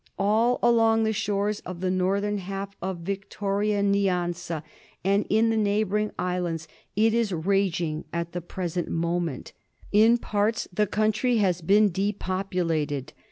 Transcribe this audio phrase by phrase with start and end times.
[0.17, 4.63] All along the shores of the northern half of Victoria Nyanza,
[5.03, 9.53] and in the neighbouring islands, it is raging at the present moment.
[9.91, 13.13] In parts the country has been depopulated.